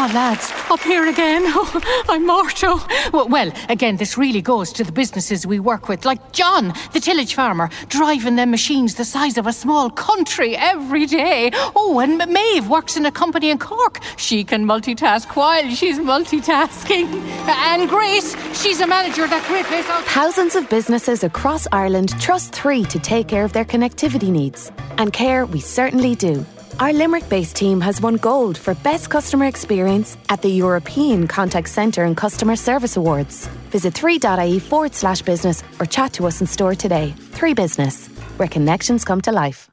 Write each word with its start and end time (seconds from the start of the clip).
Oh, 0.00 0.08
lads, 0.14 0.52
up 0.70 0.78
here 0.80 1.08
again. 1.08 1.42
Oh, 1.60 2.04
I'm 2.08 2.24
mortal. 2.24 2.80
Well, 3.12 3.50
again, 3.68 3.96
this 3.96 4.16
really 4.16 4.40
goes 4.40 4.72
to 4.74 4.84
the 4.84 4.92
businesses 4.92 5.44
we 5.44 5.58
work 5.58 5.88
with, 5.88 6.04
like 6.04 6.30
John, 6.30 6.72
the 6.92 7.00
tillage 7.00 7.34
farmer, 7.34 7.68
driving 7.88 8.36
them 8.36 8.52
machines 8.52 8.94
the 8.94 9.04
size 9.04 9.36
of 9.38 9.48
a 9.48 9.52
small 9.52 9.90
country 9.90 10.56
every 10.56 11.04
day. 11.06 11.50
Oh, 11.74 11.98
and 11.98 12.18
Maeve 12.32 12.68
works 12.68 12.96
in 12.96 13.06
a 13.06 13.10
company 13.10 13.50
in 13.50 13.58
Cork. 13.58 13.98
She 14.16 14.44
can 14.44 14.64
multitask 14.64 15.34
while 15.34 15.68
she's 15.70 15.98
multitasking. 15.98 17.08
And 17.48 17.88
Grace, 17.88 18.36
she's 18.62 18.80
a 18.80 18.86
manager 18.86 19.24
at 19.24 19.30
that 19.30 19.44
great 19.48 19.66
place 19.66 19.88
out. 19.88 20.04
Thousands 20.04 20.54
of 20.54 20.68
businesses 20.68 21.24
across 21.24 21.66
Ireland 21.72 22.10
trust 22.20 22.52
Three 22.52 22.84
to 22.84 23.00
take 23.00 23.26
care 23.26 23.44
of 23.44 23.52
their 23.52 23.64
connectivity 23.64 24.30
needs. 24.30 24.70
And 24.96 25.12
care 25.12 25.44
we 25.44 25.58
certainly 25.58 26.14
do. 26.14 26.46
Our 26.80 26.92
Limerick 26.92 27.28
based 27.28 27.56
team 27.56 27.80
has 27.80 28.00
won 28.00 28.18
gold 28.18 28.56
for 28.56 28.72
Best 28.72 29.10
Customer 29.10 29.46
Experience 29.46 30.16
at 30.28 30.42
the 30.42 30.48
European 30.48 31.26
Contact 31.26 31.68
Centre 31.68 32.04
and 32.04 32.16
Customer 32.16 32.54
Service 32.54 32.96
Awards. 32.96 33.48
Visit 33.72 33.94
3.ie 33.94 34.60
forward 34.60 34.94
slash 34.94 35.20
business 35.22 35.64
or 35.80 35.86
chat 35.86 36.12
to 36.12 36.28
us 36.28 36.40
in 36.40 36.46
store 36.46 36.76
today. 36.76 37.16
3 37.32 37.52
Business, 37.54 38.06
where 38.36 38.46
connections 38.46 39.04
come 39.04 39.20
to 39.22 39.32
life. 39.32 39.68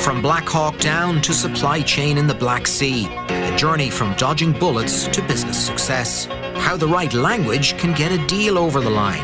From 0.00 0.22
Black 0.22 0.48
Hawk 0.48 0.78
Down 0.78 1.20
to 1.20 1.34
supply 1.34 1.82
chain 1.82 2.16
in 2.16 2.26
the 2.26 2.34
Black 2.34 2.66
Sea, 2.66 3.08
a 3.28 3.54
journey 3.58 3.90
from 3.90 4.14
dodging 4.16 4.58
bullets 4.58 5.08
to 5.08 5.20
business 5.26 5.58
success. 5.58 6.24
How 6.56 6.78
the 6.78 6.88
right 6.88 7.12
language 7.12 7.76
can 7.76 7.92
get 7.92 8.10
a 8.10 8.26
deal 8.26 8.56
over 8.56 8.80
the 8.80 8.88
line. 8.88 9.20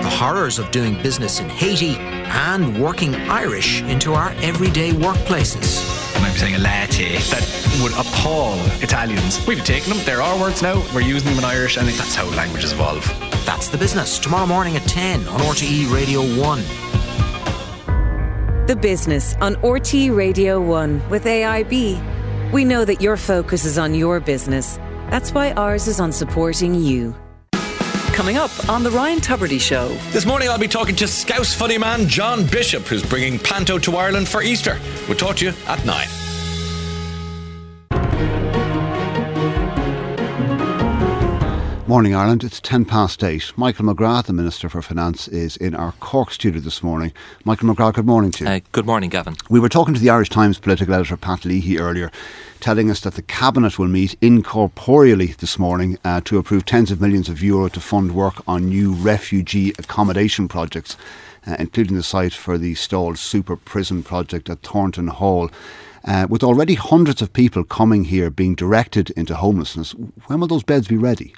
The 0.00 0.10
horrors 0.10 0.60
of 0.60 0.70
doing 0.70 0.94
business 1.02 1.40
in 1.40 1.48
Haiti 1.48 1.96
and 1.96 2.80
working 2.80 3.16
Irish 3.16 3.82
into 3.82 4.14
our 4.14 4.30
everyday 4.42 4.92
workplaces 4.92 5.91
might 6.42 6.54
a 6.54 6.58
latte 6.58 7.18
that 7.18 7.78
would 7.82 7.92
appall 7.92 8.58
Italians. 8.82 9.44
We've 9.46 9.64
taken 9.64 9.90
them, 9.90 10.04
they're 10.04 10.22
our 10.22 10.38
words 10.40 10.60
now, 10.62 10.82
we're 10.94 11.02
using 11.02 11.30
them 11.30 11.38
in 11.38 11.44
Irish, 11.44 11.76
and 11.76 11.86
that's 11.88 12.14
how 12.14 12.28
languages 12.36 12.72
evolve. 12.72 13.06
That's 13.46 13.68
the 13.68 13.78
business. 13.78 14.18
Tomorrow 14.18 14.46
morning 14.46 14.76
at 14.76 14.82
10 14.82 15.28
on 15.28 15.40
RTE 15.40 15.92
Radio 15.92 16.20
1. 16.40 16.62
The 18.66 18.76
Business 18.76 19.36
on 19.40 19.54
RTE 19.56 20.16
Radio 20.16 20.60
1 20.60 21.08
with 21.10 21.24
AIB. 21.24 22.52
We 22.52 22.64
know 22.64 22.84
that 22.84 23.00
your 23.00 23.16
focus 23.16 23.64
is 23.64 23.78
on 23.78 23.94
your 23.94 24.20
business. 24.20 24.78
That's 25.10 25.32
why 25.32 25.52
ours 25.52 25.86
is 25.86 26.00
on 26.00 26.12
supporting 26.12 26.74
you. 26.74 27.14
Coming 28.14 28.36
up 28.36 28.50
on 28.68 28.82
The 28.82 28.90
Ryan 28.90 29.20
Tubridy 29.20 29.60
Show. 29.60 29.88
This 30.10 30.26
morning 30.26 30.48
I'll 30.48 30.58
be 30.58 30.68
talking 30.68 30.96
to 30.96 31.08
Scouse 31.08 31.54
funny 31.54 31.78
man 31.78 32.08
John 32.08 32.46
Bishop, 32.46 32.82
who's 32.84 33.02
bringing 33.02 33.38
Panto 33.38 33.78
to 33.78 33.96
Ireland 33.96 34.28
for 34.28 34.42
Easter. 34.42 34.78
We'll 35.08 35.16
talk 35.16 35.36
to 35.36 35.46
you 35.46 35.52
at 35.66 35.84
9. 35.86 36.21
Morning, 41.92 42.14
Ireland. 42.14 42.42
It's 42.42 42.58
10 42.58 42.86
past 42.86 43.22
8. 43.22 43.52
Michael 43.54 43.84
McGrath, 43.84 44.24
the 44.24 44.32
Minister 44.32 44.70
for 44.70 44.80
Finance, 44.80 45.28
is 45.28 45.58
in 45.58 45.74
our 45.74 45.92
Cork 46.00 46.30
studio 46.30 46.58
this 46.58 46.82
morning. 46.82 47.12
Michael 47.44 47.68
McGrath, 47.68 47.92
good 47.92 48.06
morning 48.06 48.30
to 48.30 48.44
you. 48.44 48.50
Uh, 48.50 48.60
good 48.72 48.86
morning, 48.86 49.10
Gavin. 49.10 49.36
We 49.50 49.60
were 49.60 49.68
talking 49.68 49.92
to 49.92 50.00
the 50.00 50.08
Irish 50.08 50.30
Times 50.30 50.58
political 50.58 50.94
editor, 50.94 51.18
Pat 51.18 51.44
Leahy, 51.44 51.78
earlier, 51.78 52.10
telling 52.60 52.90
us 52.90 53.00
that 53.00 53.12
the 53.12 53.20
Cabinet 53.20 53.78
will 53.78 53.88
meet 53.88 54.18
incorporeally 54.22 55.36
this 55.36 55.58
morning 55.58 55.98
uh, 56.02 56.22
to 56.24 56.38
approve 56.38 56.64
tens 56.64 56.90
of 56.90 56.98
millions 56.98 57.28
of 57.28 57.42
euro 57.42 57.68
to 57.68 57.78
fund 57.78 58.12
work 58.14 58.42
on 58.48 58.70
new 58.70 58.94
refugee 58.94 59.74
accommodation 59.78 60.48
projects, 60.48 60.96
uh, 61.46 61.56
including 61.58 61.98
the 61.98 62.02
site 62.02 62.32
for 62.32 62.56
the 62.56 62.74
stalled 62.74 63.18
super 63.18 63.54
prison 63.54 64.02
project 64.02 64.48
at 64.48 64.62
Thornton 64.62 65.08
Hall. 65.08 65.50
Uh, 66.06 66.26
with 66.26 66.42
already 66.42 66.74
hundreds 66.74 67.20
of 67.20 67.34
people 67.34 67.64
coming 67.64 68.04
here 68.04 68.30
being 68.30 68.54
directed 68.54 69.10
into 69.10 69.34
homelessness, 69.34 69.92
when 70.26 70.40
will 70.40 70.48
those 70.48 70.64
beds 70.64 70.88
be 70.88 70.96
ready? 70.96 71.34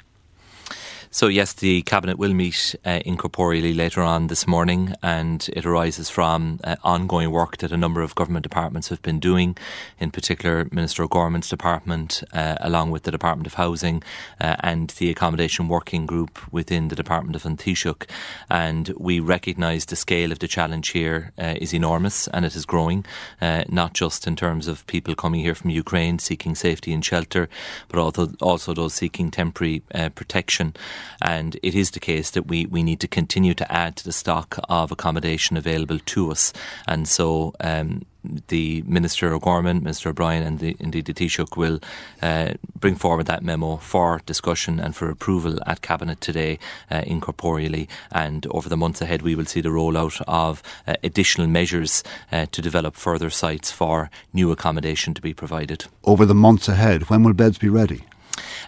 So, 1.15 1.27
yes, 1.27 1.53
the 1.53 1.81
Cabinet 1.83 2.19
will 2.19 2.33
meet 2.33 2.75
uh, 2.83 2.99
incorporeally 3.05 3.73
later 3.73 4.01
on 4.01 4.27
this 4.27 4.45
morning, 4.45 4.95
and 5.01 5.49
it 5.53 5.65
arises 5.65 6.09
from 6.09 6.59
uh, 6.65 6.75
ongoing 6.83 7.31
work 7.31 7.55
that 7.59 7.71
a 7.71 7.77
number 7.77 8.01
of 8.01 8.15
government 8.15 8.43
departments 8.43 8.89
have 8.89 9.01
been 9.01 9.21
doing, 9.21 9.55
in 9.97 10.11
particular 10.11 10.67
Minister 10.73 11.03
O'Gorman's 11.03 11.47
department, 11.47 12.21
uh, 12.33 12.57
along 12.59 12.91
with 12.91 13.03
the 13.03 13.11
Department 13.11 13.47
of 13.47 13.53
Housing 13.53 14.03
uh, 14.41 14.57
and 14.59 14.89
the 14.89 15.09
Accommodation 15.09 15.69
Working 15.69 16.05
Group 16.05 16.37
within 16.51 16.89
the 16.89 16.97
Department 16.97 17.37
of 17.37 17.45
An 17.45 17.55
Taoiseach. 17.55 18.09
And 18.49 18.89
we 18.97 19.21
recognise 19.21 19.85
the 19.85 19.95
scale 19.95 20.33
of 20.33 20.39
the 20.39 20.49
challenge 20.49 20.89
here 20.89 21.31
uh, 21.37 21.55
is 21.61 21.73
enormous 21.73 22.27
and 22.27 22.43
it 22.43 22.57
is 22.57 22.65
growing, 22.65 23.05
uh, 23.39 23.63
not 23.69 23.93
just 23.93 24.27
in 24.27 24.35
terms 24.35 24.67
of 24.67 24.85
people 24.87 25.15
coming 25.15 25.39
here 25.39 25.55
from 25.55 25.69
Ukraine 25.69 26.19
seeking 26.19 26.55
safety 26.55 26.91
and 26.91 27.05
shelter, 27.05 27.47
but 27.87 27.99
also, 27.99 28.33
also 28.41 28.73
those 28.73 28.93
seeking 28.93 29.31
temporary 29.31 29.81
protection. 30.13 30.75
And 31.21 31.57
it 31.63 31.75
is 31.75 31.91
the 31.91 31.99
case 31.99 32.31
that 32.31 32.47
we, 32.47 32.65
we 32.65 32.83
need 32.83 32.99
to 33.01 33.07
continue 33.07 33.53
to 33.53 33.71
add 33.71 33.95
to 33.97 34.03
the 34.03 34.11
stock 34.11 34.59
of 34.69 34.91
accommodation 34.91 35.57
available 35.57 35.99
to 35.99 36.31
us. 36.31 36.53
And 36.87 37.07
so, 37.07 37.53
um, 37.59 38.05
the 38.47 38.83
Minister 38.83 39.33
O'Gorman, 39.33 39.83
Minister 39.83 40.09
O'Brien, 40.09 40.43
and 40.43 40.59
the, 40.59 40.75
indeed 40.79 41.05
the 41.05 41.13
Taoiseach 41.13 41.55
will 41.55 41.79
uh, 42.21 42.53
bring 42.79 42.95
forward 42.95 43.27
that 43.27 43.43
memo 43.43 43.77
for 43.77 44.21
discussion 44.25 44.79
and 44.79 44.95
for 44.95 45.09
approval 45.09 45.59
at 45.65 45.81
Cabinet 45.81 46.21
today 46.21 46.59
uh, 46.89 47.01
incorporeally. 47.01 47.87
And 48.11 48.45
over 48.47 48.69
the 48.69 48.77
months 48.77 49.01
ahead, 49.01 49.21
we 49.21 49.35
will 49.35 49.45
see 49.45 49.61
the 49.61 49.69
rollout 49.69 50.21
of 50.27 50.63
uh, 50.87 50.95
additional 51.03 51.47
measures 51.47 52.03
uh, 52.31 52.45
to 52.51 52.61
develop 52.61 52.95
further 52.95 53.29
sites 53.29 53.71
for 53.71 54.09
new 54.33 54.51
accommodation 54.51 55.13
to 55.13 55.21
be 55.21 55.33
provided. 55.33 55.85
Over 56.03 56.25
the 56.25 56.35
months 56.35 56.67
ahead, 56.67 57.09
when 57.09 57.23
will 57.23 57.33
beds 57.33 57.57
be 57.57 57.69
ready? 57.69 58.03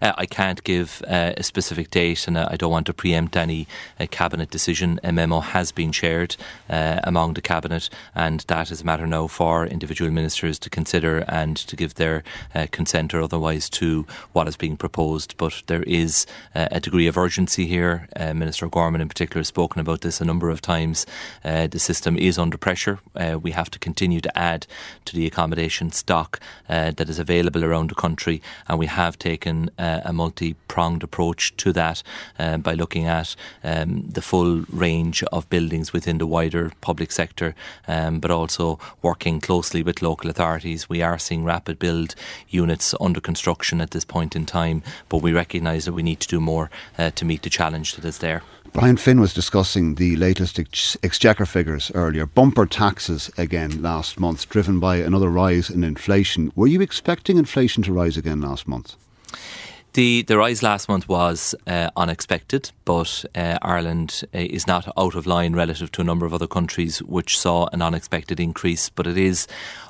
Uh, 0.01 0.13
I 0.17 0.25
can't 0.25 0.63
give 0.63 1.01
uh, 1.07 1.33
a 1.37 1.43
specific 1.43 1.91
date 1.91 2.27
and 2.27 2.37
uh, 2.37 2.47
I 2.49 2.57
don't 2.57 2.71
want 2.71 2.85
to 2.87 2.93
preempt 2.93 3.35
any 3.35 3.67
uh, 3.99 4.07
cabinet 4.09 4.49
decision. 4.49 4.99
A 5.03 5.11
memo 5.11 5.39
has 5.39 5.71
been 5.71 5.91
shared 5.91 6.35
uh, 6.69 6.99
among 7.03 7.33
the 7.33 7.41
cabinet, 7.41 7.89
and 8.15 8.41
that 8.41 8.71
is 8.71 8.81
a 8.81 8.85
matter 8.85 9.07
now 9.07 9.27
for 9.27 9.65
individual 9.65 10.11
ministers 10.11 10.59
to 10.59 10.69
consider 10.69 11.19
and 11.27 11.57
to 11.57 11.75
give 11.75 11.95
their 11.95 12.23
uh, 12.53 12.67
consent 12.71 13.13
or 13.13 13.21
otherwise 13.21 13.69
to 13.69 14.05
what 14.33 14.47
is 14.47 14.57
being 14.57 14.77
proposed. 14.77 15.35
But 15.37 15.63
there 15.67 15.83
is 15.83 16.25
a 16.53 16.79
degree 16.79 17.07
of 17.07 17.17
urgency 17.17 17.65
here. 17.67 18.07
Minister 18.17 18.67
Gorman, 18.67 19.01
in 19.01 19.07
particular, 19.07 19.39
has 19.39 19.47
spoken 19.47 19.79
about 19.79 20.01
this 20.01 20.21
a 20.21 20.25
number 20.25 20.49
of 20.49 20.61
times. 20.61 21.05
the 21.43 21.79
system 21.79 22.17
is 22.17 22.37
under 22.37 22.57
pressure. 22.57 22.99
we 23.41 23.51
have 23.51 23.69
to 23.71 23.79
continue 23.79 24.21
to 24.21 24.37
add 24.37 24.67
to 25.05 25.15
the 25.15 25.25
accommodation 25.25 25.91
stock 25.91 26.39
that 26.67 27.09
is 27.09 27.19
available 27.19 27.63
around 27.63 27.89
the 27.89 27.95
country, 27.95 28.41
and 28.67 28.79
we 28.79 28.87
have 28.87 29.17
taken 29.17 29.56
uh, 29.77 30.01
a 30.03 30.13
multi 30.13 30.55
pronged 30.67 31.03
approach 31.03 31.55
to 31.57 31.73
that 31.73 32.03
um, 32.39 32.61
by 32.61 32.73
looking 32.73 33.05
at 33.05 33.35
um, 33.63 34.05
the 34.09 34.21
full 34.21 34.65
range 34.69 35.23
of 35.31 35.49
buildings 35.49 35.93
within 35.93 36.17
the 36.17 36.27
wider 36.27 36.71
public 36.81 37.11
sector, 37.11 37.55
um, 37.87 38.19
but 38.19 38.31
also 38.31 38.79
working 39.01 39.39
closely 39.39 39.81
with 39.83 40.01
local 40.01 40.29
authorities. 40.29 40.89
We 40.89 41.01
are 41.01 41.17
seeing 41.17 41.43
rapid 41.43 41.79
build 41.79 42.15
units 42.49 42.93
under 42.99 43.21
construction 43.21 43.81
at 43.81 43.91
this 43.91 44.05
point 44.05 44.35
in 44.35 44.45
time, 44.45 44.83
but 45.09 45.21
we 45.21 45.33
recognise 45.33 45.85
that 45.85 45.93
we 45.93 46.03
need 46.03 46.19
to 46.21 46.27
do 46.27 46.39
more 46.39 46.69
uh, 46.97 47.11
to 47.11 47.25
meet 47.25 47.43
the 47.43 47.49
challenge 47.49 47.95
that 47.95 48.05
is 48.05 48.19
there. 48.19 48.43
Brian 48.73 48.97
Finn 48.97 49.19
was 49.19 49.33
discussing 49.33 49.95
the 49.95 50.15
latest 50.17 50.59
ex- 50.59 50.97
exchequer 51.01 51.45
figures 51.45 51.91
earlier. 51.95 52.25
Bumper 52.25 52.65
taxes 52.65 53.31
again 53.37 53.81
last 53.81 54.19
month, 54.19 54.47
driven 54.49 54.79
by 54.79 54.97
another 54.97 55.29
rise 55.29 55.69
in 55.69 55.83
inflation. 55.83 56.51
Were 56.55 56.67
you 56.67 56.81
expecting 56.81 57.37
inflation 57.37 57.81
to 57.83 57.93
rise 57.93 58.17
again 58.17 58.41
last 58.41 58.67
month? 58.67 58.95
The 59.93 60.21
the 60.21 60.37
rise 60.37 60.61
last 60.61 60.89
month 60.89 61.09
was 61.09 61.55
uh, 61.65 61.89
unexpected, 61.95 62.71
but 62.85 63.25
uh, 63.33 63.57
Ireland 63.63 64.21
uh, 64.31 64.37
is 64.37 64.67
not 64.67 64.87
out 64.95 65.15
of 65.15 65.25
line 65.25 65.55
relative 65.55 65.91
to 65.93 66.01
a 66.01 66.03
number 66.03 66.25
of 66.25 66.35
other 66.35 66.45
countries 66.45 67.01
which 67.01 67.39
saw 67.39 67.67
an 67.73 67.81
unexpected 67.81 68.39
increase. 68.39 68.89
But 68.89 69.07
it 69.07 69.17
is 69.17 69.47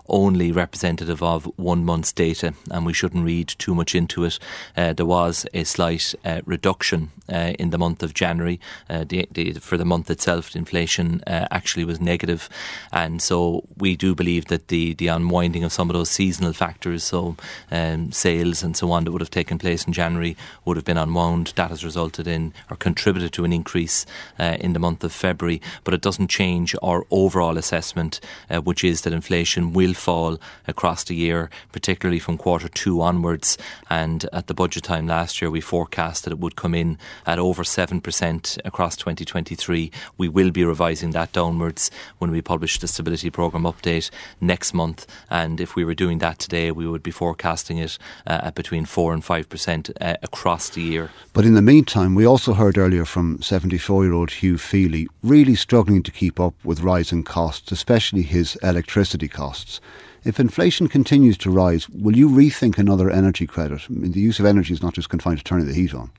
only 0.09 0.51
representative 0.51 1.21
of 1.21 1.45
one 1.57 1.83
month's 1.83 2.11
data, 2.11 2.53
and 2.71 2.85
we 2.85 2.93
shouldn't 2.93 3.25
read 3.25 3.47
too 3.57 3.75
much 3.75 3.95
into 3.95 4.23
it. 4.23 4.39
Uh, 4.75 4.93
there 4.93 5.05
was 5.05 5.45
a 5.53 5.63
slight 5.63 6.15
uh, 6.23 6.41
reduction 6.45 7.11
uh, 7.29 7.53
in 7.59 7.71
the 7.71 7.77
month 7.77 8.03
of 8.03 8.13
January. 8.13 8.59
Uh, 8.89 9.03
the, 9.07 9.27
the, 9.31 9.53
for 9.53 9.77
the 9.77 9.85
month 9.85 10.09
itself, 10.09 10.55
inflation 10.55 11.21
uh, 11.27 11.47
actually 11.51 11.85
was 11.85 11.99
negative, 11.99 12.49
and 12.91 13.21
so 13.21 13.63
we 13.77 13.95
do 13.95 14.15
believe 14.15 14.45
that 14.45 14.69
the, 14.69 14.93
the 14.93 15.07
unwinding 15.07 15.63
of 15.63 15.73
some 15.73 15.89
of 15.89 15.93
those 15.93 16.09
seasonal 16.09 16.53
factors, 16.53 17.03
so 17.03 17.35
um, 17.71 18.11
sales 18.11 18.63
and 18.63 18.77
so 18.77 18.91
on, 18.91 19.03
that 19.03 19.11
would 19.11 19.21
have 19.21 19.29
taken 19.29 19.57
place 19.57 19.85
in 19.85 19.93
January 19.93 20.37
would 20.65 20.77
have 20.77 20.85
been 20.85 20.97
unwound. 20.97 21.53
That 21.55 21.69
has 21.69 21.83
resulted 21.83 22.27
in 22.27 22.53
or 22.69 22.77
contributed 22.77 23.33
to 23.33 23.45
an 23.45 23.53
increase 23.53 24.05
uh, 24.39 24.57
in 24.59 24.73
the 24.73 24.79
month 24.79 25.03
of 25.03 25.11
February, 25.11 25.61
but 25.83 25.93
it 25.93 26.01
doesn't 26.01 26.29
change 26.29 26.75
our 26.81 27.05
overall 27.11 27.57
assessment, 27.57 28.19
which 28.63 28.83
is 28.83 29.01
that 29.01 29.13
inflation 29.13 29.73
will 29.73 29.93
fall 29.97 30.39
across 30.67 31.03
the 31.03 31.15
year, 31.15 31.49
particularly 31.71 32.19
from 32.19 32.37
quarter 32.37 32.67
two 32.67 33.01
onwards. 33.01 33.57
And 33.89 34.25
at 34.31 34.47
the 34.47 34.53
budget 34.53 34.83
time 34.83 35.07
last 35.07 35.41
year, 35.41 35.49
we 35.51 35.61
forecast 35.61 36.23
that 36.23 36.33
it 36.33 36.39
would 36.39 36.55
come 36.55 36.75
in 36.75 36.97
at 37.25 37.39
over 37.39 37.63
7% 37.63 38.59
across 38.65 38.95
2023. 38.95 39.91
We 40.17 40.29
will 40.29 40.51
be 40.51 40.63
revising 40.63 41.11
that 41.11 41.31
downwards 41.31 41.91
when 42.17 42.31
we 42.31 42.41
publish 42.41 42.79
the 42.79 42.87
Stability 42.87 43.29
Programme 43.29 43.63
update 43.63 44.09
next 44.39 44.73
month. 44.73 45.05
And 45.29 45.59
if 45.59 45.75
we 45.75 45.83
were 45.83 45.93
doing 45.93 46.19
that 46.19 46.39
today, 46.39 46.71
we 46.71 46.87
would 46.87 47.03
be 47.03 47.11
forecasting 47.11 47.77
it 47.77 47.97
uh, 48.25 48.41
at 48.43 48.55
between 48.55 48.85
4 48.85 49.13
and 49.13 49.23
5% 49.23 49.91
uh, 49.99 50.15
across 50.23 50.69
the 50.69 50.81
year. 50.81 51.09
But 51.33 51.45
in 51.45 51.53
the 51.53 51.61
meantime, 51.61 52.15
we 52.15 52.25
also 52.25 52.53
heard 52.53 52.77
earlier 52.77 53.05
from 53.05 53.41
74 53.41 54.03
year 54.03 54.13
old 54.13 54.31
Hugh 54.31 54.57
Feely 54.57 55.07
really 55.23 55.55
struggling 55.55 56.03
to 56.03 56.11
keep 56.11 56.39
up 56.39 56.53
with 56.63 56.81
rising 56.81 57.23
costs, 57.23 57.71
especially 57.71 58.21
his 58.21 58.55
electricity 58.63 59.27
costs. 59.27 59.79
If 60.27 60.41
inflation 60.41 60.89
continues 60.89 61.37
to 61.37 61.49
rise, 61.49 61.87
will 61.87 62.17
you 62.17 62.27
rethink 62.27 62.77
another 62.77 63.09
energy 63.09 63.47
credit? 63.47 63.83
I 63.89 63.93
mean, 63.93 64.11
the 64.11 64.19
use 64.19 64.41
of 64.41 64.45
energy 64.45 64.73
is 64.73 64.83
not 64.83 64.93
just 64.93 65.07
confined 65.07 65.37
to 65.37 65.43
turning 65.45 65.67
the 65.67 65.73
heat 65.73 65.93
on. 65.93 66.11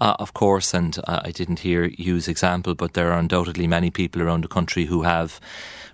Uh, 0.00 0.16
of 0.18 0.32
course, 0.32 0.72
and 0.72 0.98
uh, 1.06 1.20
I 1.22 1.30
didn't 1.30 1.58
hear 1.58 1.90
Hugh's 1.98 2.28
example, 2.28 2.74
but 2.74 2.94
there 2.94 3.12
are 3.12 3.18
undoubtedly 3.18 3.66
many 3.66 3.90
people 3.90 4.22
around 4.22 4.42
the 4.42 4.48
country 4.48 4.86
who 4.86 5.02
have 5.02 5.38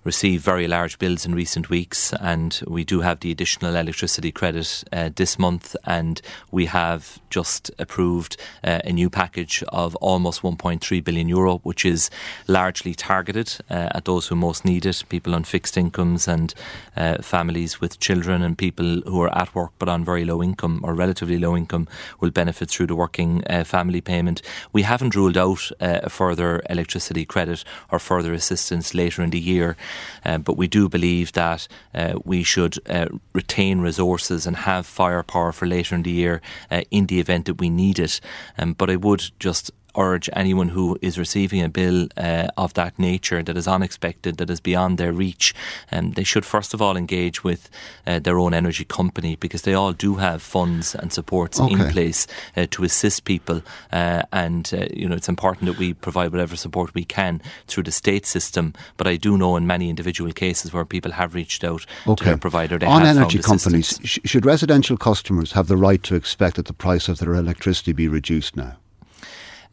received 0.05 0.43
very 0.43 0.67
large 0.67 0.99
bills 0.99 1.27
in 1.27 1.35
recent 1.35 1.69
weeks, 1.69 2.13
and 2.15 2.63
we 2.67 2.85
do 2.85 3.01
have 3.01 3.21
the 3.21 3.31
additional 3.31 3.77
electricity 3.77 4.33
credit 4.33 4.83
uh, 4.93 5.11
this 5.15 5.39
month, 5.39 5.77
and 5.85 6.23
we 6.51 6.67
have 6.67 7.21
just 7.29 7.71
approved 7.79 8.37
uh, 8.65 8.81
a 8.85 8.93
new 8.93 9.11
package 9.11 9.63
of 9.69 9.95
almost 9.97 10.43
1.3 10.43 11.05
billion 11.05 11.29
euro, 11.29 11.59
which 11.59 11.85
is 11.85 12.11
largely 12.49 12.95
targeted 12.95 13.57
uh, 13.71 13.91
at 13.95 14.05
those 14.05 14.29
who 14.29 14.35
most 14.35 14.65
need 14.65 14.87
it, 14.87 15.05
people 15.09 15.35
on 15.35 15.45
fixed 15.45 15.77
incomes 15.77 16.27
and 16.27 16.55
uh, 16.97 17.21
families 17.23 17.81
with 17.81 18.01
children 18.01 18.43
and 18.43 18.57
people 18.57 19.03
who 19.07 19.21
are 19.21 19.37
at 19.37 19.55
work 19.55 19.73
but 19.79 19.89
on 19.89 20.05
very 20.05 20.25
low 20.25 20.43
income 20.43 20.81
or 20.83 20.95
relatively 20.95 21.39
low 21.39 21.57
income 21.57 21.87
will 22.21 22.31
benefit 22.31 22.71
through 22.71 22.87
the 22.87 22.97
working 22.97 23.45
uh, 23.49 23.65
family 23.65 24.01
payment. 24.01 24.43
We 24.73 24.83
haven't 24.83 25.15
ruled 25.15 25.37
out 25.37 25.71
further 26.09 26.63
electricity 26.69 27.25
credit 27.25 27.65
or 27.91 27.99
further 27.99 28.33
assistance 28.33 28.95
later 28.95 29.23
in 29.23 29.31
the 29.31 29.39
year. 29.39 29.77
Uh, 30.25 30.39
but 30.39 30.57
we 30.57 30.67
do 30.67 30.89
believe 30.89 31.33
that 31.33 31.69
uh, 31.95 32.15
we 32.25 32.43
should 32.43 32.79
uh, 32.89 33.07
retain 33.33 33.81
resources 33.81 34.47
and 34.47 34.57
have 34.57 34.87
firepower 34.87 35.53
for 35.53 35.67
later 35.67 35.95
in 35.95 36.03
the 36.03 36.11
year 36.11 36.41
uh, 36.71 36.83
in 36.91 37.07
the 37.07 37.21
event 37.21 37.47
that 37.47 37.61
we 37.61 37.69
need 37.71 37.99
it. 37.99 38.21
Um, 38.59 38.75
but 38.75 38.91
I 38.91 38.97
would 38.97 39.31
just 39.39 39.71
urge 39.97 40.29
anyone 40.33 40.71
who 40.71 40.99
is 41.01 41.19
receiving 41.19 41.63
a 41.63 41.69
bill 41.69 42.09
uh, 42.17 42.49
of 42.57 42.75
that 42.75 42.99
nature 42.99 43.43
that 43.43 43.57
is 43.57 43.69
unexpected, 43.69 44.37
that 44.37 44.51
is 44.51 44.61
beyond 44.61 44.99
their 44.99 45.13
reach, 45.13 45.55
um, 45.93 46.13
they 46.13 46.25
should 46.25 46.45
first 46.45 46.75
of 46.75 46.83
all 46.83 46.97
engage 46.97 47.45
with 47.45 47.71
uh, 48.07 48.19
their 48.19 48.39
own 48.39 48.55
energy 48.55 48.85
company 48.85 49.37
because 49.37 49.63
they 49.63 49.75
all 49.75 49.93
do 49.93 50.17
have 50.17 50.43
funds 50.43 50.95
and 50.95 51.13
supports 51.13 51.61
okay. 51.61 51.73
in 51.73 51.91
place 51.91 52.27
uh, 52.57 52.67
to 52.71 52.85
assist 52.85 53.25
people. 53.25 53.63
Uh, 53.93 54.23
and 54.33 54.71
uh, 54.75 54.87
you 54.93 55.09
know 55.09 55.17
it's 55.17 55.29
important 55.29 55.67
that 55.67 55.79
we 55.79 55.95
provide 55.95 56.33
whatever 56.33 56.57
support 56.57 56.95
we 56.95 57.05
can 57.05 57.41
through 57.67 57.83
the 57.83 57.93
state 57.93 58.27
system. 58.27 58.75
But 58.97 59.07
I 59.07 59.17
do 59.17 59.37
know 59.37 59.57
in 59.57 59.67
many 59.67 59.91
individual 59.91 60.33
cases 60.33 60.73
where 60.73 60.85
people 60.85 61.13
have 61.13 61.35
reached 61.35 61.65
out 61.65 61.87
okay. 62.07 62.17
to 62.17 62.25
their 62.25 62.39
provider. 62.39 62.79
On 62.87 63.05
energy 63.05 63.39
companies, 63.39 63.99
sh- 64.05 64.19
should 64.25 64.47
residential 64.47 64.97
customers 64.97 65.53
have 65.53 65.69
the 65.69 65.77
right 65.77 66.03
to 66.05 66.15
expect 66.15 66.57
that 66.57 66.67
the 66.67 66.73
price 66.73 67.09
of 67.09 67.19
their 67.19 67.35
electricity 67.35 67.93
be 67.93 68.09
reduced 68.09 68.57
now? 68.57 68.77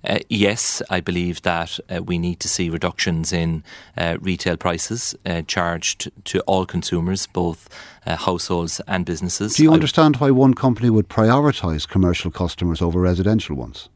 Uh, 0.04 0.20
yes, 0.30 0.82
I 0.90 1.02
believe 1.02 1.42
that 1.42 1.80
uh, 1.90 2.04
we 2.04 2.18
need 2.18 2.40
to 2.42 2.48
see 2.48 2.70
reductions 2.70 3.34
in 3.34 3.64
uh, 3.98 4.18
retail 4.22 4.56
prices 4.56 5.16
uh, 5.26 5.42
charged 5.42 6.12
to 6.26 6.40
all 6.42 6.66
consumers, 6.66 7.28
both 7.28 7.68
uh, 8.06 8.16
households 8.16 8.80
and 8.88 9.06
businesses. 9.06 9.56
Do 9.56 9.64
you 9.64 9.74
understand 9.74 10.18
why 10.18 10.32
one 10.32 10.54
company 10.54 10.90
would 10.90 11.10
prioritise 11.10 11.88
commercial 11.88 12.32
customers 12.32 12.82
over 12.82 13.02
residential 13.02 13.56
ones? 13.56 13.90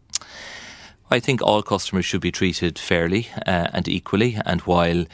I 1.14 1.20
think 1.20 1.42
all 1.42 1.62
customers 1.62 2.06
should 2.06 2.22
be 2.22 2.32
treated 2.32 2.80
fairly 2.80 3.28
uh, 3.46 3.68
and 3.74 3.88
equally, 3.88 4.38
and 4.46 4.62
while 4.62 5.06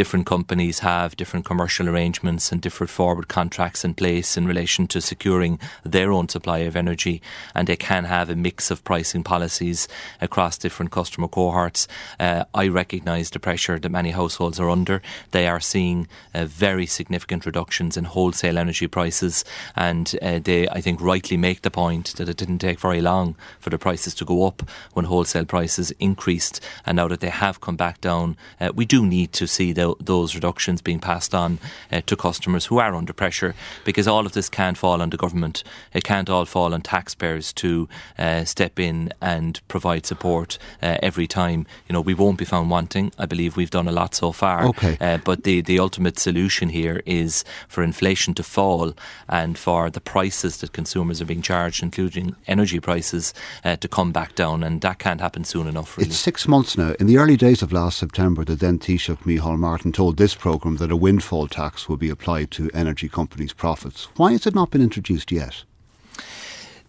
different 0.00 0.24
companies 0.24 0.78
have 0.78 1.14
different 1.14 1.44
commercial 1.44 1.86
arrangements 1.86 2.50
and 2.50 2.62
different 2.62 2.88
forward 2.88 3.28
contracts 3.28 3.84
in 3.84 3.92
place 3.92 4.34
in 4.34 4.46
relation 4.46 4.86
to 4.86 4.98
securing 4.98 5.58
their 5.84 6.10
own 6.10 6.26
supply 6.26 6.60
of 6.60 6.74
energy, 6.74 7.20
and 7.54 7.68
they 7.68 7.76
can 7.76 8.04
have 8.04 8.30
a 8.30 8.34
mix 8.34 8.70
of 8.70 8.82
pricing 8.82 9.22
policies 9.22 9.88
across 10.18 10.56
different 10.56 10.90
customer 10.90 11.28
cohorts. 11.28 11.86
Uh, 12.18 12.44
I 12.54 12.66
recognise 12.68 13.28
the 13.28 13.38
pressure 13.38 13.78
that 13.78 13.90
many 13.90 14.12
households 14.12 14.58
are 14.58 14.70
under. 14.70 15.02
They 15.32 15.46
are 15.46 15.60
seeing 15.60 16.08
uh, 16.34 16.46
very 16.46 16.86
significant 16.86 17.44
reductions 17.44 17.98
in 17.98 18.04
wholesale 18.04 18.56
energy 18.56 18.86
prices, 18.86 19.44
and 19.76 20.16
uh, 20.22 20.38
they, 20.38 20.66
I 20.66 20.80
think, 20.80 21.02
rightly 21.02 21.36
make 21.36 21.60
the 21.60 21.70
point 21.70 22.14
that 22.16 22.30
it 22.30 22.38
didn't 22.38 22.60
take 22.60 22.80
very 22.80 23.02
long 23.02 23.34
for 23.58 23.68
the 23.68 23.76
prices 23.76 24.14
to 24.14 24.24
go 24.24 24.46
up 24.46 24.62
when 24.94 25.04
wholesale 25.04 25.44
prices 25.44 25.90
increased, 25.98 26.58
and 26.86 26.96
now 26.96 27.08
that 27.08 27.20
they 27.20 27.28
have 27.28 27.60
come 27.60 27.76
back 27.76 28.00
down, 28.00 28.38
uh, 28.62 28.72
we 28.74 28.86
do 28.86 29.04
need 29.04 29.34
to 29.34 29.46
see 29.46 29.74
the 29.98 30.20
those 30.20 30.34
reductions 30.34 30.82
being 30.82 31.00
passed 31.00 31.34
on 31.34 31.58
uh, 31.90 32.02
to 32.04 32.14
customers 32.14 32.66
who 32.66 32.78
are 32.78 32.94
under 32.94 33.12
pressure 33.14 33.54
because 33.84 34.06
all 34.06 34.26
of 34.26 34.32
this 34.32 34.48
can't 34.50 34.76
fall 34.76 35.00
on 35.00 35.10
the 35.10 35.16
government. 35.16 35.64
It 35.94 36.04
can't 36.04 36.28
all 36.28 36.44
fall 36.44 36.74
on 36.74 36.82
taxpayers 36.82 37.54
to 37.54 37.88
uh, 38.18 38.44
step 38.44 38.78
in 38.78 39.12
and 39.22 39.60
provide 39.68 40.04
support 40.04 40.58
uh, 40.82 40.98
every 41.02 41.26
time. 41.26 41.66
You 41.88 41.94
know, 41.94 42.02
we 42.02 42.12
won't 42.12 42.38
be 42.38 42.44
found 42.44 42.68
wanting. 42.70 43.12
I 43.18 43.24
believe 43.24 43.56
we've 43.56 43.70
done 43.70 43.88
a 43.88 43.92
lot 43.92 44.14
so 44.14 44.30
far. 44.30 44.66
Okay. 44.66 44.98
Uh, 45.00 45.18
but 45.24 45.44
the, 45.44 45.62
the 45.62 45.78
ultimate 45.78 46.18
solution 46.18 46.68
here 46.68 47.02
is 47.06 47.42
for 47.66 47.82
inflation 47.82 48.34
to 48.34 48.42
fall 48.42 48.92
and 49.26 49.56
for 49.56 49.88
the 49.88 50.00
prices 50.00 50.58
that 50.58 50.72
consumers 50.72 51.22
are 51.22 51.26
being 51.32 51.40
charged, 51.40 51.82
including 51.82 52.36
energy 52.46 52.80
prices, 52.80 53.32
uh, 53.64 53.76
to 53.76 53.88
come 53.88 54.12
back 54.12 54.34
down. 54.34 54.62
And 54.62 54.82
that 54.82 54.98
can't 54.98 55.20
happen 55.20 55.44
soon 55.44 55.66
enough, 55.66 55.96
really. 55.96 56.10
It's 56.10 56.18
six 56.18 56.46
months 56.46 56.76
now. 56.76 56.92
In 57.00 57.06
the 57.06 57.16
early 57.16 57.38
days 57.38 57.62
of 57.62 57.72
last 57.72 57.96
September, 57.96 58.44
the 58.44 58.54
then 58.54 58.78
Taoiseach 58.78 59.22
Micheál 59.24 59.58
Martin 59.58 59.79
told 59.88 60.16
this 60.16 60.34
programme 60.34 60.76
that 60.76 60.92
a 60.92 60.96
windfall 60.96 61.48
tax 61.48 61.88
will 61.88 61.96
be 61.96 62.10
applied 62.10 62.50
to 62.50 62.70
energy 62.74 63.08
companies' 63.08 63.54
profits. 63.54 64.08
Why 64.16 64.32
has 64.32 64.46
it 64.46 64.54
not 64.54 64.70
been 64.70 64.82
introduced 64.82 65.32
yet? 65.32 65.64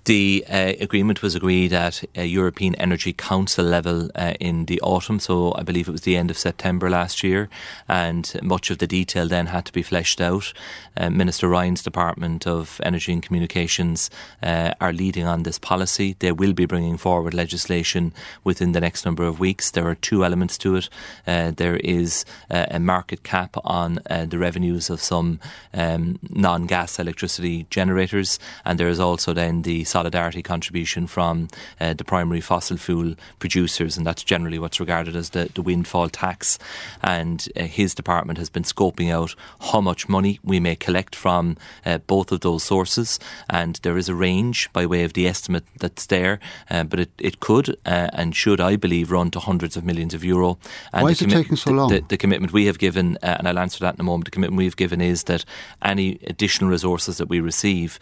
The 0.06 0.44
uh, 0.50 0.74
agreement 0.80 1.22
was 1.22 1.36
agreed 1.36 1.74
at 1.74 2.04
a 2.16 2.26
European 2.26 2.74
Energy 2.76 3.14
Council 3.14 3.64
level 3.64 4.10
uh, 4.16 4.34
in 4.40 4.66
the 4.66 4.82
autumn, 4.82 5.20
so 5.20 5.54
I 5.56 5.62
believe 5.62 5.88
it 5.88 5.92
was 5.92 6.02
the 6.02 6.18
end 6.18 6.32
of 6.32 6.40
September 6.40 6.90
last 6.90 7.24
year, 7.24 7.50
and 7.88 8.34
much 8.42 8.72
of 8.72 8.80
the 8.80 8.88
detail 8.88 9.28
then 9.28 9.48
had 9.48 9.66
to 9.66 9.72
be 9.72 9.84
fleshed 9.84 10.20
out. 10.20 10.54
Uh, 10.98 11.12
Minister 11.12 11.48
Ryan's 11.48 11.84
Department 11.84 12.48
of 12.48 12.82
Energy 12.84 13.14
and 13.14 13.22
Communications 13.22 14.10
uh, 14.42 14.74
are 14.82 14.92
leading 14.92 15.28
on 15.28 15.44
this 15.44 15.60
policy. 15.60 16.16
They 16.18 16.32
will 16.32 16.54
be 16.54 16.66
bringing 16.66 16.98
forward 16.98 17.36
legislation 17.36 18.12
within 18.44 18.72
the 18.72 18.82
next 18.82 19.06
number 19.06 19.26
of 19.26 19.40
weeks. 19.40 19.70
There 19.70 19.88
are 19.88 19.96
two 19.96 20.26
elements 20.26 20.58
to 20.60 20.78
it. 20.78 20.90
Uh, 21.28 21.52
there 21.52 21.78
is 21.78 22.26
uh, 22.50 22.66
a 22.72 22.80
market 22.80 23.22
cap 23.22 23.56
on 23.64 24.00
the 24.06 24.40
revenues 24.40 24.90
of 24.90 25.00
some 25.00 25.40
um, 25.76 26.18
non-gas 26.28 26.98
electricity 26.98 27.68
generators, 27.70 28.40
and 28.66 28.80
there 28.80 28.90
is 28.90 29.00
also 29.00 29.32
then 29.32 29.62
the 29.62 29.84
solidarity 29.92 30.42
contribution 30.42 31.06
from 31.08 31.48
uh, 31.80 31.94
the 31.94 32.04
primary 32.04 32.42
fossil 32.42 32.78
fuel 32.78 33.16
producers, 33.40 33.98
and 33.98 34.08
that's 34.08 34.24
generally 34.24 34.58
what's 34.58 34.80
regarded 34.80 35.16
as 35.16 35.32
the, 35.32 35.50
the 35.54 35.62
windfall 35.62 36.10
tax. 36.10 36.58
And 37.04 37.48
uh, 37.56 37.64
his 37.64 37.94
department 37.94 38.40
has 38.40 38.50
been 38.50 38.64
scoping 38.64 39.12
out 39.12 39.36
how 39.72 39.82
much 39.82 40.08
money 40.08 40.40
we 40.44 40.60
may 40.60 40.76
collect 40.76 41.16
from 41.16 41.58
uh, 41.86 41.98
both 42.00 42.32
of 42.32 42.40
those 42.40 42.64
sources, 42.64 43.20
and 43.50 43.76
there 43.84 43.98
is 43.98 44.10
a 44.10 44.16
range 44.16 44.70
by 44.74 44.86
way 44.86 45.04
of 45.04 45.14
the 45.14 45.28
estimate 45.28 45.66
that's 45.78 46.06
there, 46.06 46.40
uh, 46.70 46.84
but 46.84 47.00
it, 47.00 47.12
it 47.18 47.40
could 47.40 47.70
uh, 47.86 48.10
and 48.14 48.36
should, 48.36 48.62
I 48.62 48.78
believe, 48.78 49.12
run 49.12 49.32
to 49.32 49.40
hundreds 49.40 49.76
of 49.78 49.84
millions 49.84 50.14
of 50.14 50.24
euro. 50.24 50.58
And 50.94 51.04
Why 51.04 51.12
is 51.12 51.22
it 51.22 51.30
taking 51.30 51.58
so 51.58 51.72
long? 51.72 51.90
The, 51.90 52.00
the, 52.00 52.08
the 52.08 52.18
commitment 52.18 52.54
we 52.54 52.66
have 52.66 52.80
given, 52.80 53.18
uh, 53.22 53.36
and 53.38 53.48
I'll 53.48 53.60
answer 53.60 53.80
that 53.80 53.96
in 53.96 54.02
a 54.02 54.04
moment, 54.04 54.26
the 54.26 54.32
commitment 54.32 54.58
we've 54.58 54.78
given 54.78 55.02
is 55.02 55.24
that 55.24 55.44
any 55.82 56.20
additional 56.28 56.70
resources 56.70 57.18
that 57.18 57.28
we 57.28 57.40
receive 57.40 58.00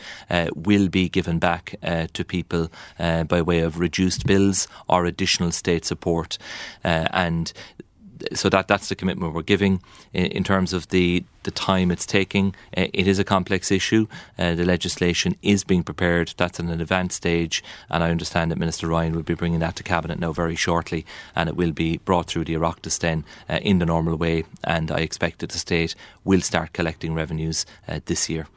will 0.56 0.88
be 0.90 1.10
given 1.10 1.40
back 1.40 1.76
to 1.82 2.24
people 2.24 2.72
uh, 3.00 3.24
by 3.24 3.42
way 3.42 3.60
of 3.60 3.80
reduced 3.80 4.26
bills 4.26 4.68
or 4.88 5.06
additional 5.06 5.52
state 5.52 5.86
support. 5.86 6.38
Uh, 6.84 7.08
and 7.12 7.54
so 8.34 8.50
that 8.50 8.68
that's 8.68 8.90
the 8.90 8.96
commitment 8.96 9.34
we're 9.34 9.42
giving 9.42 9.82
in, 10.14 10.26
in 10.26 10.44
terms 10.44 10.74
of 10.74 10.90
the 10.90 11.24
the 11.44 11.52
time 11.52 11.90
it's 11.90 12.06
taking. 12.06 12.54
Uh, 12.78 12.88
it 12.94 13.08
is 13.08 13.18
a 13.18 13.24
complex 13.24 13.72
issue. 13.72 14.08
Uh, 14.38 14.56
the 14.56 14.66
legislation 14.66 15.36
is 15.42 15.64
being 15.64 15.84
prepared. 15.84 16.34
That's 16.38 16.60
in 16.60 16.70
an 16.70 16.82
advanced 16.82 17.16
stage, 17.16 17.64
and 17.90 18.04
I 18.04 18.12
understand 18.12 18.52
that 18.52 18.58
Minister 18.58 18.88
Ryan 18.88 19.14
will 19.16 19.24
be 19.24 19.36
bringing 19.36 19.60
that 19.60 19.76
to 19.78 19.84
cabinet 19.84 20.20
now 20.20 20.34
very 20.34 20.56
shortly, 20.56 21.06
and 21.36 21.48
it 21.48 21.56
will 21.56 21.72
be 21.72 21.98
brought 21.98 22.28
through 22.28 22.46
the 22.46 22.56
Oireachtas 22.56 23.00
then 23.00 23.24
uh, 23.50 23.60
in 23.62 23.80
the 23.80 23.86
normal 23.86 24.18
way. 24.18 24.44
And 24.64 24.92
I 24.92 25.00
expect 25.00 25.40
that 25.40 25.52
the 25.52 25.60
state 25.60 25.96
will 26.24 26.42
start 26.42 26.74
collecting 26.74 27.14
revenues 27.14 27.66
uh, 27.88 28.00
this 28.06 28.30
year. 28.30 28.48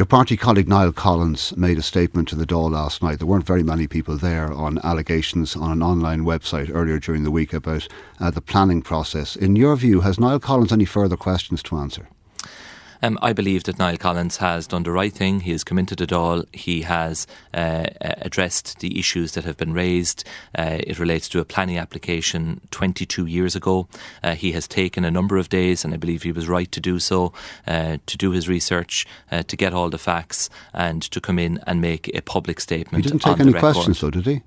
Your 0.00 0.06
party 0.06 0.34
colleague 0.38 0.66
Niall 0.66 0.92
Collins 0.92 1.54
made 1.58 1.76
a 1.76 1.82
statement 1.82 2.26
to 2.28 2.34
the 2.34 2.46
Dáil 2.46 2.70
last 2.70 3.02
night. 3.02 3.18
There 3.18 3.26
weren't 3.26 3.44
very 3.44 3.62
many 3.62 3.86
people 3.86 4.16
there 4.16 4.50
on 4.50 4.78
allegations 4.82 5.54
on 5.54 5.72
an 5.72 5.82
online 5.82 6.24
website 6.24 6.70
earlier 6.72 6.98
during 6.98 7.22
the 7.22 7.30
week 7.30 7.52
about 7.52 7.86
uh, 8.18 8.30
the 8.30 8.40
planning 8.40 8.80
process. 8.80 9.36
In 9.36 9.56
your 9.56 9.76
view, 9.76 10.00
has 10.00 10.18
Niall 10.18 10.40
Collins 10.40 10.72
any 10.72 10.86
further 10.86 11.18
questions 11.18 11.62
to 11.64 11.76
answer? 11.76 12.08
Um, 13.02 13.18
I 13.22 13.32
believe 13.32 13.64
that 13.64 13.78
Niall 13.78 13.96
Collins 13.96 14.38
has 14.38 14.66
done 14.66 14.82
the 14.82 14.92
right 14.92 15.12
thing. 15.12 15.40
He 15.40 15.52
has 15.52 15.64
committed 15.64 16.00
it 16.00 16.12
all. 16.12 16.44
He 16.52 16.82
has 16.82 17.26
uh, 17.54 17.86
addressed 18.02 18.80
the 18.80 18.98
issues 18.98 19.32
that 19.32 19.44
have 19.44 19.56
been 19.56 19.72
raised. 19.72 20.24
Uh, 20.56 20.78
it 20.80 20.98
relates 20.98 21.28
to 21.30 21.40
a 21.40 21.44
planning 21.44 21.78
application 21.78 22.60
22 22.70 23.26
years 23.26 23.56
ago. 23.56 23.88
Uh, 24.22 24.34
he 24.34 24.52
has 24.52 24.68
taken 24.68 25.04
a 25.04 25.10
number 25.10 25.38
of 25.38 25.48
days, 25.48 25.84
and 25.84 25.94
I 25.94 25.96
believe 25.96 26.22
he 26.22 26.32
was 26.32 26.48
right 26.48 26.70
to 26.72 26.80
do 26.80 26.98
so, 26.98 27.32
uh, 27.66 27.98
to 28.06 28.16
do 28.16 28.30
his 28.32 28.48
research, 28.48 29.06
uh, 29.30 29.42
to 29.44 29.56
get 29.56 29.72
all 29.72 29.90
the 29.90 29.98
facts, 29.98 30.50
and 30.74 31.02
to 31.02 31.20
come 31.20 31.38
in 31.38 31.60
and 31.66 31.80
make 31.80 32.14
a 32.14 32.20
public 32.20 32.60
statement. 32.60 33.04
He 33.04 33.10
didn't 33.10 33.22
take 33.22 33.40
any 33.40 33.52
questions, 33.52 34.00
though, 34.00 34.10
did 34.10 34.26
he? 34.26 34.42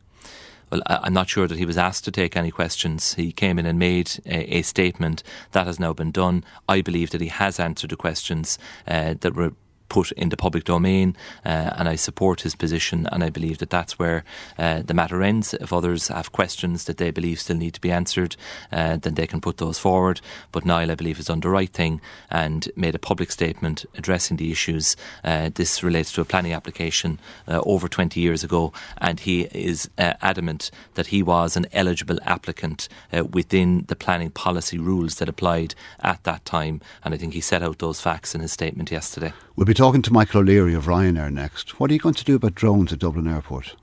Well, 0.74 0.82
I'm 0.88 1.14
not 1.14 1.30
sure 1.30 1.48
that 1.48 1.60
he 1.60 1.66
was 1.66 1.78
asked 1.78 2.04
to 2.06 2.12
take 2.12 2.36
any 2.36 2.50
questions. 2.50 3.14
He 3.14 3.32
came 3.32 3.60
in 3.60 3.68
and 3.68 3.78
made 3.78 4.10
a, 4.26 4.58
a 4.58 4.62
statement. 4.64 5.22
That 5.52 5.68
has 5.68 5.80
now 5.80 5.94
been 5.94 6.10
done. 6.10 6.44
I 6.68 6.82
believe 6.82 7.12
that 7.12 7.22
he 7.22 7.28
has 7.28 7.60
answered 7.60 7.92
the 7.92 7.96
questions 7.96 8.58
uh, 8.88 9.14
that 9.20 9.36
were 9.36 9.54
put 9.94 10.12
in 10.14 10.30
the 10.30 10.36
public 10.36 10.64
domain, 10.64 11.16
uh, 11.46 11.70
and 11.78 11.88
I 11.88 11.96
support 11.96 12.42
his 12.42 12.56
position, 12.56 13.08
and 13.12 13.24
I 13.24 13.30
believe 13.30 13.60
that 13.60 13.70
that's 13.70 14.00
where 14.00 14.24
uh, 14.58 14.82
the 14.82 14.96
matter 14.96 15.22
ends. 15.22 15.54
If 15.54 15.72
others 15.72 16.08
have 16.08 16.32
questions 16.32 16.86
that 16.86 16.98
they 16.98 17.12
believe 17.12 17.40
still 17.40 17.58
need 17.58 17.76
to 17.76 17.82
be 17.82 17.92
answered, 17.92 18.36
uh, 18.72 18.98
then 18.98 19.14
they 19.14 19.28
can 19.28 19.40
put 19.40 19.58
those 19.58 19.78
forward. 19.78 20.20
But 20.52 20.66
Niall, 20.66 20.90
I 20.90 20.96
believe, 20.96 21.18
has 21.18 21.28
done 21.28 21.42
the 21.42 21.50
right 21.50 21.72
thing 21.72 22.02
and 22.32 22.72
made 22.76 22.96
a 22.96 23.00
public 23.00 23.32
statement 23.32 23.86
addressing 23.96 24.38
the 24.38 24.52
issues. 24.52 24.96
Uh, 25.24 25.52
this 25.54 25.84
relates 25.84 26.12
to 26.14 26.22
a 26.22 26.26
planning 26.26 26.54
application 26.54 27.20
uh, 27.48 27.62
over 27.64 27.88
20 27.88 28.20
years 28.20 28.44
ago, 28.44 28.74
and 28.98 29.20
he 29.20 29.42
is 29.52 29.92
uh, 30.00 30.14
adamant 30.24 30.72
that 30.96 31.08
he 31.08 31.22
was 31.22 31.56
an 31.56 31.68
eligible 31.72 32.18
applicant 32.24 32.90
within 33.32 33.86
the 33.90 33.96
planning 33.96 34.32
policy 34.32 34.80
rules 34.80 35.16
that 35.16 35.30
applied 35.30 35.76
at 36.00 36.24
that 36.24 36.44
time, 36.46 36.82
and 37.04 37.14
I 37.14 37.18
think 37.18 37.36
he 37.36 37.42
set 37.42 37.62
out 37.62 37.78
those 37.78 38.02
facts 38.02 38.34
in 38.34 38.42
his 38.42 38.52
statement 38.52 38.90
yesterday. 38.90 39.34
We'll 39.56 39.66
be 39.66 39.76
talking 39.76 40.02
to 40.02 40.14
Michael 40.14 40.42
O'Leary 40.42 40.74
of 40.74 40.86
Ryanair 40.86 41.32
next. 41.32 41.80
What 41.80 41.92
are 41.92 41.94
you 41.94 42.00
going 42.00 42.16
to 42.16 42.24
do 42.24 42.36
about 42.36 42.56
drones 42.56 42.92
at 42.92 42.98
Dublin 42.98 43.28
Airport? 43.28 43.76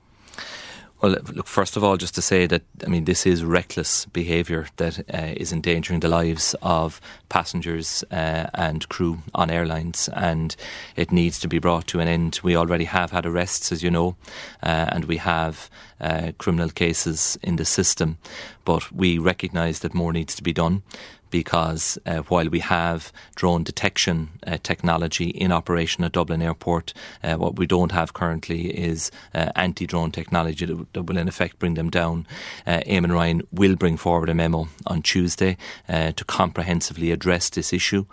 Well, 1.01 1.13
look, 1.13 1.47
first 1.47 1.77
of 1.77 1.85
all, 1.85 1.97
just 1.97 2.15
to 2.17 2.23
say 2.23 2.47
that, 2.47 2.63
I 2.85 2.89
mean, 2.89 3.05
this 3.05 3.25
is 3.25 3.45
reckless 3.45 4.05
behaviour 4.07 4.67
that 4.77 4.99
uh, 5.15 5.33
is 5.37 5.53
endangering 5.53 6.01
the 6.01 6.09
lives 6.09 6.57
of 6.61 7.01
passengers 7.29 8.05
uh, 8.11 8.51
and 8.53 8.87
crew 8.89 9.23
on 9.33 9.49
airlines, 9.49 10.11
and 10.13 10.57
it 10.97 11.13
needs 11.13 11.39
to 11.39 11.49
be 11.49 11.61
brought 11.61 11.87
to 11.87 12.01
an 12.01 12.09
end. 12.09 12.41
We 12.43 12.57
already 12.57 12.85
have 12.85 13.13
had 13.13 13.25
arrests, 13.25 13.71
as 13.71 13.83
you 13.83 13.93
know, 13.93 14.17
uh, 14.63 14.87
and 14.91 15.05
we 15.05 15.19
have 15.19 15.71
uh, 16.01 16.33
criminal 16.37 16.69
cases 16.69 17.39
in 17.43 17.57
the 17.57 17.65
system, 17.65 18.19
but 18.65 18.91
we 18.93 19.19
recognise 19.19 19.79
that 19.79 19.95
more 19.95 20.13
needs 20.13 20.35
to 20.35 20.43
be 20.43 20.53
done 20.53 20.83
because 21.31 21.99
uh, 22.07 22.19
while 22.29 22.49
we 22.49 22.61
have 22.61 23.13
drone 23.35 23.63
detection 23.63 24.31
uh, 24.47 24.59
technology 24.63 25.29
in 25.29 25.53
operation 25.53 26.05
at 26.05 26.13
Dublin 26.13 26.43
Airport, 26.43 26.93
uh, 27.23 27.37
what 27.37 27.57
we 27.57 27.67
don't 27.67 27.93
have 27.93 28.13
currently 28.13 28.71
is 28.71 29.11
uh, 29.35 29.51
anti 29.57 29.87
drone 29.87 30.11
technology 30.11 30.67
that, 30.67 30.93
that, 30.93 31.03
will, 31.03 31.19
in 31.19 31.29
effect, 31.29 31.59
bring 31.59 31.75
them 31.75 31.91
down. 31.91 32.27
Uh, 32.67 32.81
Eamon 32.87 33.13
Ryan 33.13 33.43
will 33.53 33.77
bring 33.77 33.97
forward 33.97 34.29
a 34.29 34.35
memo 34.35 34.69
on 34.87 35.03
Tuesday 35.03 35.57
uh, 35.89 36.13
to 36.13 36.25
comprehensively 36.25 37.11
address 37.11 37.51
this 37.51 37.73
issue, 37.73 38.05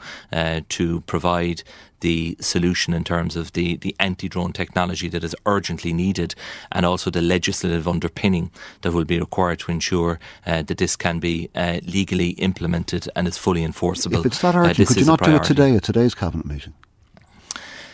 to 0.69 1.01
provide 1.01 1.63
the 2.01 2.37
solution 2.39 2.93
in 2.93 3.03
terms 3.03 3.35
of 3.35 3.53
the, 3.53 3.77
the 3.77 3.95
anti 3.99 4.27
drone 4.29 4.53
technology 4.53 5.07
that 5.09 5.23
is 5.23 5.35
urgently 5.45 5.93
needed 5.93 6.35
and 6.71 6.85
also 6.85 7.09
the 7.09 7.21
legislative 7.21 7.87
underpinning 7.87 8.51
that 8.81 8.91
will 8.91 9.05
be 9.05 9.19
required 9.19 9.59
to 9.59 9.71
ensure 9.71 10.19
uh, 10.45 10.61
that 10.63 10.77
this 10.77 10.95
can 10.95 11.19
be 11.19 11.49
uh, 11.55 11.79
legally 11.85 12.29
implemented 12.31 13.09
and 13.15 13.27
is 13.27 13.37
fully 13.37 13.63
enforceable. 13.63 14.19
If 14.19 14.25
it's 14.25 14.41
that 14.41 14.55
uh, 14.55 14.59
urgent, 14.59 14.87
could 14.87 14.97
you 14.97 15.05
not 15.05 15.23
do 15.23 15.35
it 15.35 15.43
today 15.43 15.75
at 15.75 15.83
today's 15.83 16.15
Cabinet 16.15 16.45
meeting? 16.45 16.73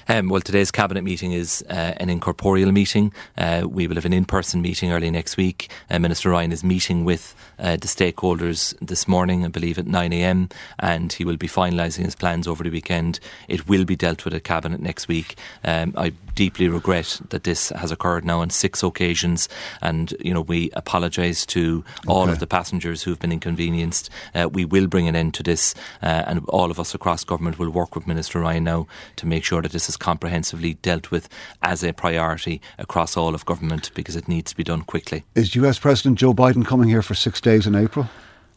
Um, 0.08 0.30
well, 0.30 0.42
today's 0.42 0.72
cabinet 0.72 1.04
meeting 1.04 1.32
is 1.32 1.64
uh, 1.70 1.94
an 1.98 2.10
incorporeal 2.10 2.72
meeting. 2.72 3.14
Uh, 3.38 3.66
we 3.68 3.88
will 3.88 3.96
have 3.96 4.06
an 4.06 4.14
in-person 4.14 4.62
meeting 4.62 4.92
early 4.92 5.10
next 5.10 5.38
week. 5.38 5.70
Uh, 5.90 6.00
Minister 6.00 6.30
Ryan 6.30 6.52
is 6.52 6.64
meeting 6.64 7.06
with 7.06 7.36
uh, 7.60 7.78
the 7.78 7.88
stakeholders 7.88 8.76
this 8.82 9.08
morning, 9.08 9.46
I 9.46 9.48
believe, 9.48 9.80
at 9.80 9.88
9 9.88 10.14
a.m., 10.14 10.50
and 10.80 11.14
he 11.14 11.24
will 11.24 11.38
be 11.38 11.48
finalising 11.48 12.06
his 12.06 12.16
plans 12.16 12.48
over 12.48 12.64
the 12.64 12.70
weekend. 12.70 13.20
It 13.48 13.68
will 13.68 13.86
be 13.86 13.96
dealt 13.96 14.26
with 14.26 14.34
at 14.34 14.44
cabinet 14.44 14.82
next 14.82 15.08
week. 15.08 15.36
Um, 15.64 15.94
I 15.96 16.14
deeply 16.36 16.68
regret 16.68 17.22
that 17.30 17.44
this 17.44 17.70
has 17.70 17.92
occurred 17.92 18.26
now 18.26 18.42
on 18.42 18.50
six 18.50 18.84
occasions, 18.84 19.48
and 19.82 20.14
you 20.20 20.34
know 20.34 20.42
we 20.42 20.70
apologise 20.72 21.46
to 21.46 21.84
all 22.08 22.24
okay. 22.24 22.32
of 22.32 22.40
the 22.40 22.48
passengers 22.48 23.04
who 23.04 23.12
have 23.12 23.20
been 23.20 23.32
inconvenienced. 23.32 24.10
Uh, 24.34 24.50
we 24.52 24.66
will 24.66 24.88
bring 24.88 25.08
an 25.08 25.16
end 25.16 25.34
to 25.36 25.44
this, 25.44 25.76
uh, 26.02 26.24
and 26.28 26.44
all 26.50 26.72
of 26.72 26.80
us 26.80 26.94
across 26.94 27.24
government 27.24 27.60
will 27.60 27.70
work 27.70 27.96
with 27.96 28.08
Minister 28.08 28.40
Ryan 28.40 28.64
now 28.64 28.88
to 29.18 29.26
make 29.26 29.44
sure 29.44 29.62
that 29.62 29.72
this 29.72 29.90
is 29.90 29.93
comprehensively 29.98 30.76
dealt 30.76 31.12
with 31.12 31.30
as 31.62 31.84
a 31.84 31.94
priority 31.94 32.62
across 32.78 33.18
all 33.18 33.36
of 33.36 33.46
government 33.46 33.92
because 33.94 34.16
it 34.16 34.28
needs 34.28 34.52
to 34.52 34.58
be 34.58 34.64
done 34.64 34.82
quickly. 34.82 35.24
Is 35.36 35.56
US 35.56 35.80
President 35.80 36.18
Joe 36.18 36.34
Biden 36.34 36.66
coming 36.66 36.90
here 36.90 37.02
for 37.02 37.16
six 37.16 37.42
days 37.42 37.68
in 37.68 37.76
April? 37.76 38.10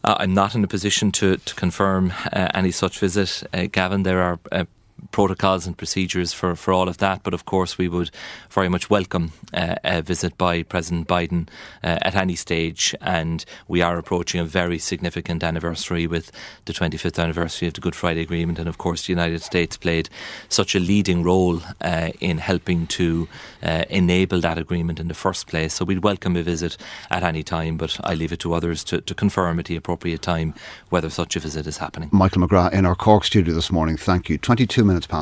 Uh, 0.03 0.15
I'm 0.19 0.33
not 0.33 0.55
in 0.55 0.63
a 0.63 0.67
position 0.67 1.11
to, 1.13 1.37
to 1.37 1.55
confirm 1.55 2.13
uh, 2.31 2.47
any 2.53 2.71
such 2.71 2.99
visit, 2.99 3.43
uh, 3.53 3.67
Gavin. 3.71 4.03
There 4.03 4.21
are 4.21 4.39
uh, 4.51 4.65
protocols 5.11 5.65
and 5.65 5.77
procedures 5.77 6.33
for, 6.33 6.55
for 6.55 6.73
all 6.73 6.87
of 6.87 6.97
that. 6.97 7.23
But 7.23 7.33
of 7.33 7.45
course, 7.45 7.77
we 7.77 7.87
would 7.87 8.11
very 8.49 8.69
much 8.69 8.89
welcome 8.89 9.31
uh, 9.53 9.75
a 9.83 10.01
visit 10.01 10.37
by 10.37 10.63
President 10.63 11.07
Biden 11.07 11.47
uh, 11.83 11.99
at 12.01 12.15
any 12.15 12.35
stage. 12.35 12.95
And 13.01 13.45
we 13.67 13.81
are 13.81 13.97
approaching 13.97 14.39
a 14.39 14.45
very 14.45 14.79
significant 14.79 15.43
anniversary 15.43 16.07
with 16.07 16.31
the 16.65 16.73
25th 16.73 17.21
anniversary 17.21 17.67
of 17.67 17.73
the 17.73 17.81
Good 17.81 17.95
Friday 17.95 18.21
Agreement. 18.21 18.59
And 18.59 18.67
of 18.67 18.77
course, 18.77 19.07
the 19.07 19.13
United 19.13 19.41
States 19.41 19.77
played 19.77 20.09
such 20.49 20.75
a 20.75 20.79
leading 20.79 21.23
role 21.23 21.61
uh, 21.81 22.11
in 22.19 22.37
helping 22.39 22.87
to 22.87 23.27
uh, 23.63 23.85
enable 23.89 24.39
that 24.41 24.57
agreement 24.57 24.99
in 24.99 25.07
the 25.07 25.13
first 25.13 25.47
place. 25.47 25.75
So 25.75 25.85
we'd 25.85 26.03
welcome 26.03 26.35
a 26.35 26.43
visit 26.43 26.77
at 27.09 27.23
any 27.23 27.43
time, 27.43 27.77
but 27.77 27.97
I 28.03 28.15
leave 28.15 28.31
it 28.31 28.39
to 28.41 28.53
others 28.53 28.83
to, 28.85 29.01
to 29.01 29.13
confirm 29.13 29.59
at 29.59 29.65
the 29.65 29.75
appropriate 29.75 30.21
time 30.21 30.53
whether 30.89 31.09
such 31.09 31.35
a 31.35 31.39
visit 31.39 31.67
is 31.67 31.77
happening. 31.77 32.09
Michael 32.11 32.41
McGrath 32.41 32.73
in 32.73 32.85
our 32.85 32.95
Cork 32.95 33.23
studio 33.23 33.53
this 33.53 33.71
morning. 33.71 33.97
Thank 33.97 34.29
you. 34.29 34.37
22 34.37 34.83
minutes 34.87 35.07
past. 35.07 35.15